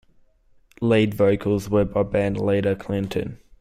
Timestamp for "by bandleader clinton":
1.85-3.37